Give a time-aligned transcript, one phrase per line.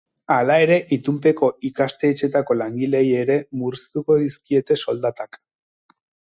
[0.35, 5.41] Hala ere, itunpeko ikastetxeetako langileei ere murriztuko dizkiete soldatak.